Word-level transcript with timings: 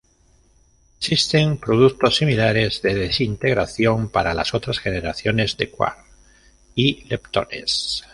Existen 0.97 1.59
productos 1.59 2.15
similares 2.17 2.81
de 2.81 2.95
desintegración 2.95 4.09
para 4.09 4.33
las 4.33 4.55
otras 4.55 4.79
generaciones 4.79 5.57
de 5.57 5.69
quarks 5.69 6.09
y 6.73 7.03
leptones. 7.07 8.03